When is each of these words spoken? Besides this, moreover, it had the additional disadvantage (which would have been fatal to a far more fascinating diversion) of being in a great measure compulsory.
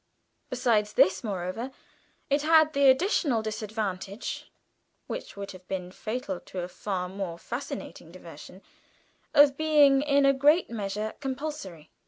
Besides 0.49 0.93
this, 0.93 1.23
moreover, 1.23 1.69
it 2.27 2.41
had 2.41 2.73
the 2.73 2.87
additional 2.89 3.43
disadvantage 3.43 4.51
(which 5.05 5.37
would 5.37 5.51
have 5.51 5.67
been 5.67 5.91
fatal 5.91 6.39
to 6.39 6.59
a 6.61 6.67
far 6.67 7.07
more 7.07 7.37
fascinating 7.37 8.11
diversion) 8.11 8.63
of 9.35 9.57
being 9.57 10.01
in 10.01 10.25
a 10.25 10.33
great 10.33 10.71
measure 10.71 11.13
compulsory. 11.19 11.91